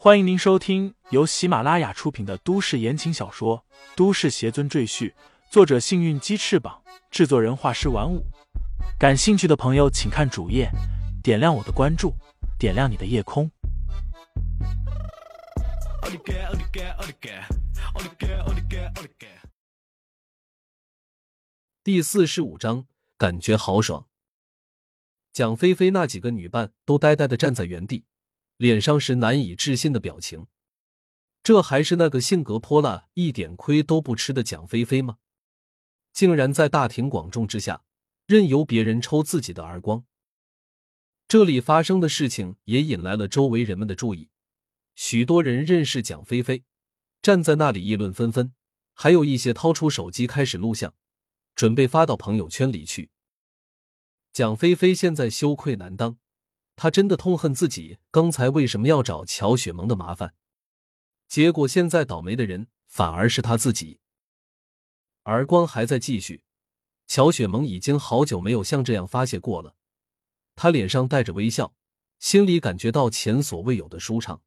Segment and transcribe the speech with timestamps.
[0.00, 3.64] 欢迎您收听由喜马拉雅出品的都市言情小说
[3.96, 5.10] 《都市邪尊赘婿》，
[5.50, 8.24] 作者：幸运鸡翅膀，制作人：画师玩五。
[8.96, 10.70] 感兴趣的朋友，请看主页，
[11.20, 12.14] 点亮我的关注，
[12.60, 13.50] 点亮你的夜空。
[21.82, 22.86] 第四十五章，
[23.16, 24.06] 感觉好爽。
[25.32, 28.04] 蒋菲菲那几个女伴都呆呆的站在原地，
[28.58, 30.46] 脸上是难以置信的表情。
[31.42, 35.16] 这还是那个性格泼辣、一点亏都不吃的蒋菲菲吗？
[36.12, 37.84] 竟然在大庭广众之下，
[38.26, 40.04] 任由别人抽自己的耳光。
[41.26, 44.28] 这里发生的事情也引来了周围人们的注意，
[44.94, 46.64] 许多人认识蒋菲菲，
[47.22, 48.52] 站在那里议论纷纷，
[48.92, 50.92] 还有一些掏出手机开始录像。
[51.54, 53.10] 准备发到朋友圈里去。
[54.32, 56.16] 蒋菲菲现在羞愧难当，
[56.80, 60.32] 她真的痛恨自己刚才为什么要找乔雪萌的麻烦，
[61.26, 63.98] 结果现在倒霉的人反而是他自己。
[65.24, 66.44] 而光还在继续，
[67.08, 69.74] 乔雪萌已经好久没有像这样发泄过了，
[70.54, 71.74] 他脸上带着微笑，
[72.20, 74.40] 心里感觉到前所未有的舒畅，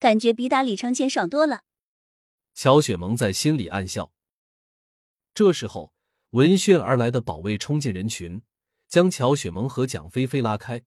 [0.00, 1.62] 感觉比打李承前爽多了。
[2.54, 4.12] 乔雪萌在心里暗笑。
[5.32, 5.92] 这时候，
[6.30, 8.42] 闻讯而来的保卫冲进人群，
[8.88, 10.82] 将乔雪萌和蒋菲菲拉开。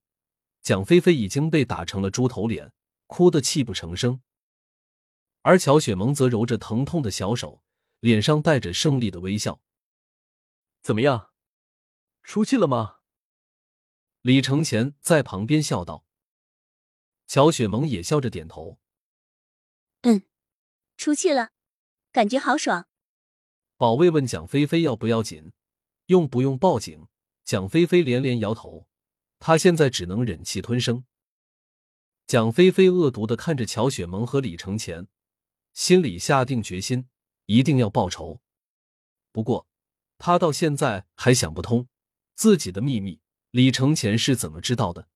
[0.67, 2.73] 蒋菲菲已经被打成了猪头脸，
[3.05, 4.21] 哭得泣不成声。
[5.41, 7.63] 而乔雪萌则揉着疼痛的小手，
[8.01, 9.61] 脸上带着胜利的微笑。
[10.81, 11.31] 怎么样，
[12.21, 12.97] 出气了吗？
[14.19, 16.05] 李承前在旁边笑道。
[17.27, 18.77] 乔雪萌也笑着点头
[20.03, 20.23] ：“嗯，
[20.97, 21.52] 出气了，
[22.11, 22.89] 感觉好爽。”
[23.77, 25.53] 保卫问蒋菲菲要不要紧，
[26.07, 27.07] 用不用报警？
[27.45, 28.86] 蒋菲菲连连摇头，
[29.39, 31.05] 她现在只能忍气吞声。
[32.25, 35.07] 蒋菲菲恶毒的看着乔雪萌和李承前，
[35.73, 37.07] 心里下定决心，
[37.45, 38.41] 一定要报仇。
[39.31, 39.67] 不过，
[40.17, 41.87] 他到现在还想不通，
[42.36, 43.21] 自己的秘密
[43.52, 45.08] 李承前是怎么知道的。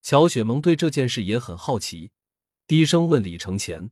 [0.00, 2.10] 乔雪萌对这件事也很好奇，
[2.66, 3.90] 低声问李承前。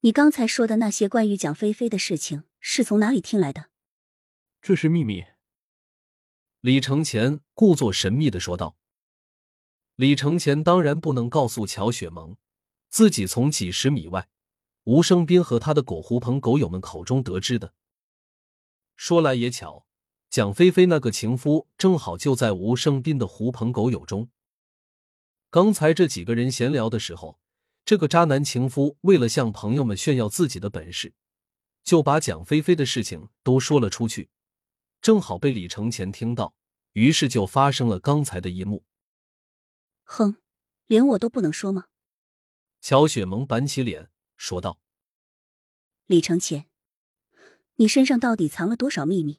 [0.00, 3.70] 你刚才说的那些关于蒋菲菲的事情是从哪里听来的？
[4.62, 5.24] 这是秘密。
[6.66, 8.76] 李承前故作神秘的说道。
[9.94, 12.36] 李承前当然不能告诉乔雪萌，
[12.88, 14.28] 自己从几十米外
[14.82, 17.72] 吴生斌和他的狗狐朋狗友们口中得知的。
[18.96, 19.86] 说来也巧，
[20.28, 24.28] 蒋菲菲那个情夫正好就在吴生斌的狐朋狗友中。
[25.50, 27.38] 刚才这几个人闲聊的时候。
[27.84, 31.14] 这个渣男情夫为了向朋友们炫耀自己的本事，
[31.84, 34.30] 就把蒋菲菲的事情都说了出去，
[35.06, 36.56] 正好被李承前听到，
[36.94, 38.84] 于是就发生了刚才的一幕。
[40.02, 40.38] 哼，
[40.86, 41.86] 连我都不能说吗？
[42.80, 44.80] 乔雪萌板起脸说道
[46.06, 46.68] ：“李承前，
[47.76, 49.38] 你身上到底藏了多少秘密？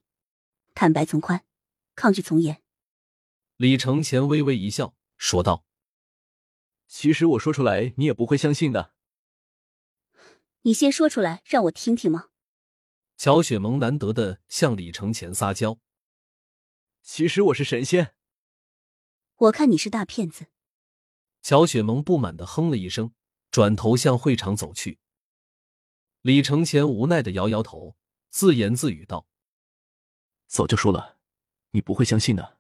[0.74, 1.44] 坦白从宽，
[1.96, 2.64] 抗拒从严。”
[3.58, 5.66] 李承前微微一笑说道。
[6.88, 8.94] 其实我说出来，你也不会相信的。
[10.62, 12.30] 你先说出来，让我听听吗？
[13.18, 15.80] 乔雪萌难得的向李承前撒娇。
[17.02, 18.14] 其实我是神仙。
[19.36, 20.46] 我看你是大骗子。
[21.42, 23.16] 乔雪萌不满的哼了一声，
[23.50, 25.00] 转头向会场走去。
[26.22, 27.98] 李承前无奈的摇摇头，
[28.30, 29.28] 自言自语道
[30.46, 31.18] ：“早就说了，
[31.72, 32.60] 你不会相信的。”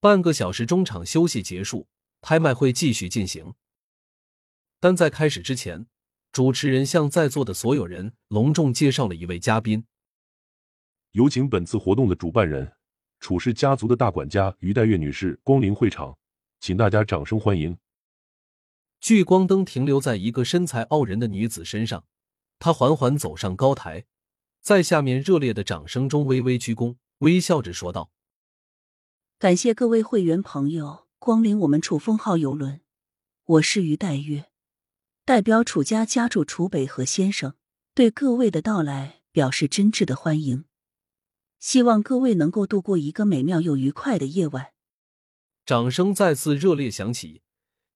[0.00, 1.88] 半个小时中场休息结束。
[2.22, 3.54] 拍卖会继续进行，
[4.78, 5.86] 但在开始之前，
[6.40, 9.84] 主持人向在座的所有人隆重介绍了一位嘉宾。
[11.10, 12.72] 有请本次活动的主办人——
[13.20, 16.16] 楚氏家族的大管家于黛月女士光临会场，
[16.58, 17.76] 请大家掌声欢迎。
[19.02, 22.06] 聚光灯停留在一个身材傲人的女子身上，
[22.58, 24.06] 她缓缓走上高台，
[24.62, 28.10] 在下面热烈的掌声中微微鞠躬，微笑着说道
[29.38, 32.80] ：“感谢各位会员朋友。”光临我们楚风号游轮，
[33.44, 34.49] 我是于黛月，
[35.24, 37.54] 代表楚家家主楚北河先生，
[37.94, 40.64] 对各位的到来表示真挚的欢迎。
[41.58, 44.72] 希望各位能够度过一个美妙又愉快的夜晚。
[45.66, 47.42] 掌声再次热烈响起，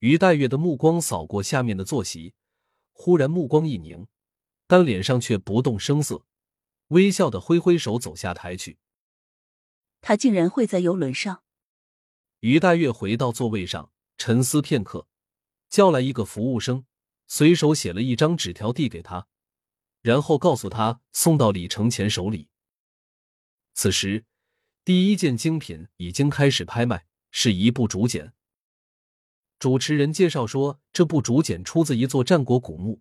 [0.01, 2.35] 于黛月的目光扫过下面的坐席，
[2.93, 4.07] 忽然目光一凝，
[4.67, 6.25] 但脸上却不动声色，
[6.89, 8.79] 微笑的挥挥手走下台去。
[10.01, 11.43] 他竟然会在游轮上。
[12.41, 15.09] 于黛月回到座位上，沉思片刻，
[15.71, 16.85] 叫来一个服务生，
[17.27, 19.27] 随手写了一张纸条递给他，
[20.01, 22.49] 然后告诉他送到李承前手里。
[23.73, 24.25] 此时，
[24.85, 28.33] 第一件精品已经开始拍卖，是一部竹简。
[29.59, 33.01] 主持人介绍说，这部竹简出自一座战国古墓，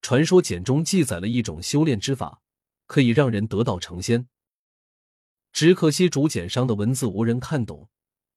[0.00, 2.40] 传说简中记载了一种修炼之法，
[2.86, 4.28] 可以让人得道成仙。
[5.52, 7.90] 只可惜竹简上的文字无人看懂，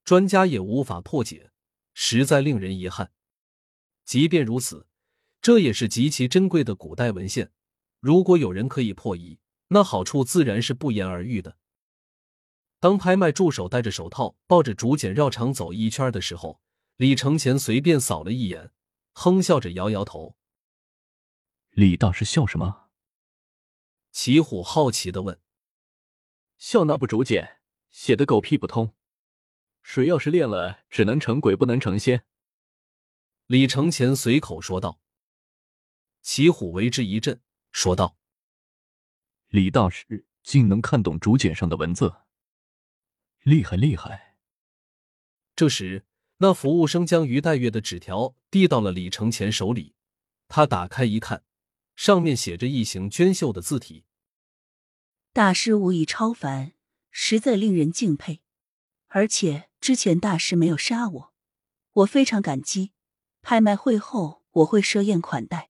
[0.04, 1.52] 专家也无法破解，
[1.94, 3.14] 实在令人遗憾。
[4.04, 4.86] 即便如此，
[5.46, 7.52] 这也是极其珍贵的古代文献，
[8.00, 9.38] 如果有人可以破译，
[9.68, 11.60] 那好处自然是不言而喻的。
[12.80, 16.64] 当拍卖助手戴着手套，抱着竹简绕场走一圈的时候，
[16.98, 18.72] 李承前随便扫了一眼，
[19.14, 20.36] 哼笑着摇摇头。
[21.70, 22.88] 李大师笑什么？
[24.12, 25.40] 齐虎好奇的问。
[26.58, 27.60] 笑那部竹简
[27.92, 28.96] 写的狗屁不通，
[29.84, 32.26] 谁要是练了，只能成鬼不能成仙。
[33.46, 35.00] 李承前随口说道。
[36.26, 37.40] 齐虎为之一振，
[37.72, 38.18] 说道
[39.50, 42.16] ：“李大师竟能看懂竹简上的文字，
[43.44, 44.36] 厉害厉害！”
[45.56, 46.04] 这时，
[46.38, 49.94] 那服务生将于黛月的纸条递到了李承前手里，
[50.48, 51.44] 他打开一看，
[51.96, 54.06] 上面写着一行娟秀的字体。
[55.32, 56.74] 大师武艺超凡，
[57.12, 58.42] 实在令人敬佩。
[59.10, 61.34] 而且之前大师没有杀我，
[61.94, 62.94] 我非常感激。
[63.44, 65.70] 拍卖会后我会设宴款待，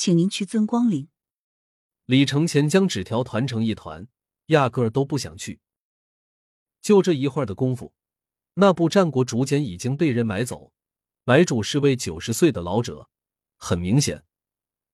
[0.00, 1.10] 请您屈尊光临。
[2.06, 4.08] 李承前将纸条团成一团，
[4.46, 5.60] 压根儿都不想去。
[6.80, 7.92] 就这一会儿的功夫，
[8.54, 10.72] 那部战国竹简已经被人买走，
[11.24, 13.10] 买主是位九十岁的老者。
[13.58, 14.24] 很明显，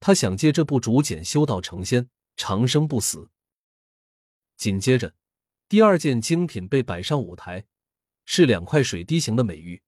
[0.00, 3.30] 他想借这部竹简修道成仙，长生不死。
[4.56, 5.14] 紧接着，
[5.68, 7.64] 第二件精品被摆上舞台，
[8.24, 9.80] 是两块水滴形的美玉，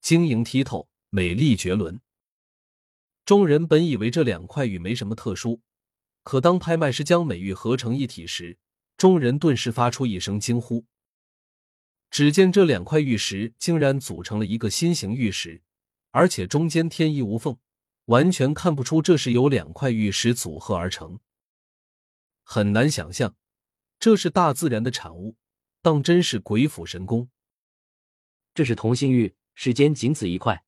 [0.00, 2.00] 晶莹剔透，美丽绝伦。
[3.24, 5.60] 众人本以为这两块玉没什么特殊，
[6.22, 8.58] 可当拍卖师将美玉合成一体时，
[8.98, 10.84] 众人顿时发出一声惊呼。
[12.10, 15.62] 只见这两块玉石竟然组成了一个心形玉石，
[16.10, 17.58] 而且中间天衣无缝，
[18.04, 21.18] 完全看不出这是由两块玉石组合而成。
[22.42, 23.34] 很难想象。
[23.98, 25.36] 这是大自然的产物，
[25.80, 27.30] 当真是鬼斧神工。
[28.52, 30.62] 这是同心玉，世间仅此一块。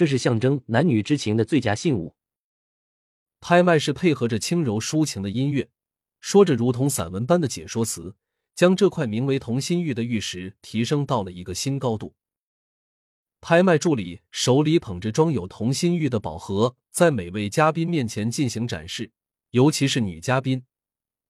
[0.00, 2.14] 这是象征男女之情的最佳信物。
[3.38, 5.68] 拍卖师配合着轻柔抒情的音乐，
[6.20, 8.16] 说着如同散文般的解说词，
[8.54, 12.14] 将这块名为同心玉的玉石提升到了一个新高度。
[13.42, 19.12] 拍卖助理手里捧着装有同心玉的宝盒，在每位嘉宾面前进行展示，
[19.50, 20.64] 尤其是女嘉宾。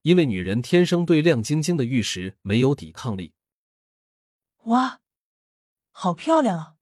[0.03, 3.33] 因为女人天生对亮晶晶的玉石没有抵抗力。
[4.63, 5.01] 哇，
[5.91, 6.75] 好漂亮啊！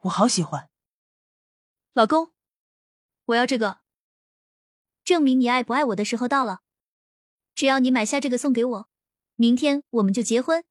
[0.00, 0.68] 我好喜欢。
[1.92, 2.30] 老公，
[3.24, 3.80] 我要这个。
[5.02, 6.60] 证明你爱不爱我的时候到了。
[7.54, 8.88] 只要你买下这个送给我，
[9.34, 10.64] 明天我们就结婚。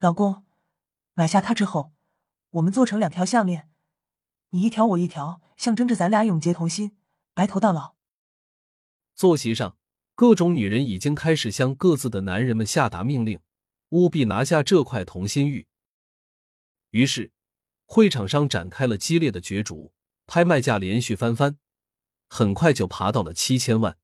[0.00, 0.44] 老公，
[1.14, 1.92] 买下它之后，
[2.50, 3.70] 我们做成两条项链，
[4.50, 6.96] 你一条我一条，象征着咱俩永结同心，
[7.32, 7.94] 白头到老。
[9.14, 9.78] 坐席上。
[10.14, 13.40] 各种女人已经开始向各自的男人们下达命令，
[13.88, 15.66] 务必拿下这块同心玉。
[16.90, 17.32] 于是，
[17.86, 19.92] 会场上展开了激烈的角逐，
[20.26, 21.58] 拍卖价连续翻番，
[22.28, 23.98] 很快就爬到了七千万。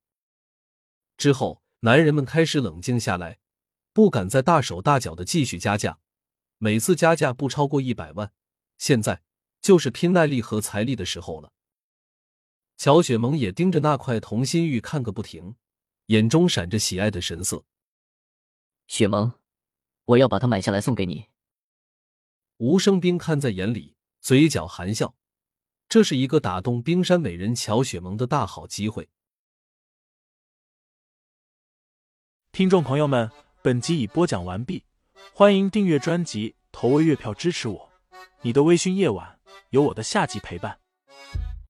[1.17, 3.39] 之后，男人们开始冷静下来，
[3.93, 5.99] 不敢再大手大脚的继续加价，
[6.57, 8.31] 每次加价不超过一百万。
[8.77, 9.23] 现在
[9.61, 11.51] 就是拼耐力和财力的时候了。
[12.77, 15.55] 乔雪萌也盯着那块同心玉看个不停。
[16.05, 17.65] 眼中闪着喜爱的神色，
[18.87, 19.33] 雪萌，
[20.05, 21.27] 我要把它买下来送给你。
[22.59, 25.15] 吴生兵看在眼里，嘴角含笑，
[25.87, 29.07] 这是一个打动冰山美人乔雪萌的大好机会。
[32.51, 34.83] 听众朋友们，本集已播讲完毕，
[35.33, 37.89] 欢迎订阅专辑，投喂月票支持我。
[38.41, 39.39] 你的微醺夜晚，
[39.69, 40.81] 有我的下集陪伴。